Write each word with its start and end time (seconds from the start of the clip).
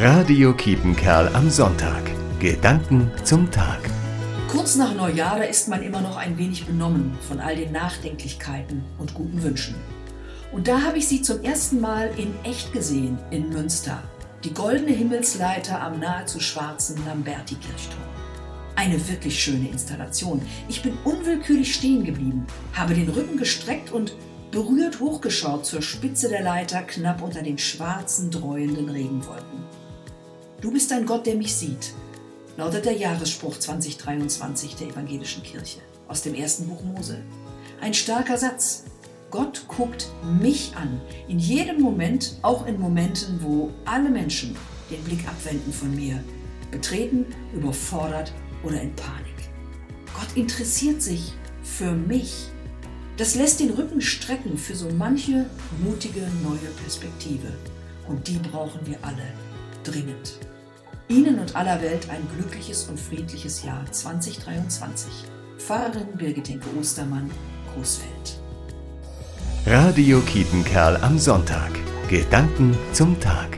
Radio 0.00 0.54
Kiepenkerl 0.54 1.26
am 1.34 1.50
Sonntag. 1.50 2.04
Gedanken 2.38 3.10
zum 3.24 3.50
Tag. 3.50 3.80
Kurz 4.46 4.76
nach 4.76 4.94
Neujahr, 4.94 5.40
da 5.40 5.44
ist 5.44 5.66
man 5.66 5.82
immer 5.82 6.00
noch 6.00 6.16
ein 6.16 6.38
wenig 6.38 6.66
benommen 6.66 7.18
von 7.26 7.40
all 7.40 7.56
den 7.56 7.72
Nachdenklichkeiten 7.72 8.84
und 8.98 9.12
guten 9.14 9.42
Wünschen. 9.42 9.74
Und 10.52 10.68
da 10.68 10.82
habe 10.82 10.98
ich 10.98 11.08
sie 11.08 11.20
zum 11.20 11.42
ersten 11.42 11.80
Mal 11.80 12.12
in 12.16 12.32
echt 12.44 12.72
gesehen 12.72 13.18
in 13.32 13.48
Münster. 13.48 14.00
Die 14.44 14.54
goldene 14.54 14.92
Himmelsleiter 14.92 15.82
am 15.82 15.98
nahezu 15.98 16.38
schwarzen 16.38 17.04
Lamberti-Kirchturm. 17.04 17.98
Eine 18.76 19.08
wirklich 19.08 19.42
schöne 19.42 19.68
Installation. 19.68 20.40
Ich 20.68 20.80
bin 20.80 20.96
unwillkürlich 21.02 21.74
stehen 21.74 22.04
geblieben, 22.04 22.46
habe 22.72 22.94
den 22.94 23.08
Rücken 23.08 23.36
gestreckt 23.36 23.90
und 23.90 24.14
berührt 24.52 25.00
hochgeschaut 25.00 25.66
zur 25.66 25.82
Spitze 25.82 26.28
der 26.28 26.44
Leiter 26.44 26.82
knapp 26.82 27.20
unter 27.20 27.42
den 27.42 27.58
schwarzen, 27.58 28.30
dreuenden 28.30 28.88
Regenwolken. 28.90 29.77
Du 30.60 30.72
bist 30.72 30.92
ein 30.92 31.06
Gott, 31.06 31.26
der 31.26 31.36
mich 31.36 31.54
sieht, 31.54 31.92
lautet 32.56 32.84
der 32.84 32.96
Jahresspruch 32.96 33.58
2023 33.58 34.74
der 34.76 34.88
Evangelischen 34.88 35.42
Kirche 35.42 35.80
aus 36.08 36.22
dem 36.22 36.34
ersten 36.34 36.66
Buch 36.66 36.82
Mose. 36.82 37.18
Ein 37.80 37.94
starker 37.94 38.36
Satz. 38.36 38.84
Gott 39.30 39.66
guckt 39.68 40.08
mich 40.40 40.72
an, 40.74 41.00
in 41.28 41.38
jedem 41.38 41.80
Moment, 41.80 42.38
auch 42.42 42.66
in 42.66 42.80
Momenten, 42.80 43.40
wo 43.42 43.70
alle 43.84 44.08
Menschen 44.08 44.56
den 44.90 45.02
Blick 45.04 45.28
abwenden 45.28 45.72
von 45.72 45.94
mir, 45.94 46.24
betreten, 46.70 47.26
überfordert 47.54 48.32
oder 48.64 48.80
in 48.80 48.94
Panik. 48.96 49.50
Gott 50.14 50.36
interessiert 50.36 51.02
sich 51.02 51.34
für 51.62 51.92
mich 51.92 52.48
das 53.18 53.34
lässt 53.34 53.58
den 53.58 53.70
Rücken 53.70 54.00
strecken 54.00 54.56
für 54.56 54.76
so 54.76 54.90
manche 54.90 55.46
mutige 55.82 56.20
neue 56.44 56.70
Perspektive. 56.80 57.48
Und 58.06 58.28
die 58.28 58.38
brauchen 58.38 58.78
wir 58.86 58.96
alle 59.02 59.24
dringend. 59.90 60.38
Ihnen 61.08 61.38
und 61.38 61.56
aller 61.56 61.80
Welt 61.80 62.08
ein 62.10 62.26
glückliches 62.36 62.84
und 62.84 63.00
friedliches 63.00 63.64
Jahr 63.64 63.84
2023. 63.90 65.10
Pfarrerin 65.58 66.16
Birgit 66.16 66.48
Henke 66.48 66.68
Ostermann, 66.78 67.30
Coesfeld. 67.74 68.40
Radio 69.66 70.20
Kietenkerl 70.20 70.96
am 70.98 71.18
Sonntag. 71.18 71.70
Gedanken 72.08 72.76
zum 72.92 73.18
Tag. 73.20 73.57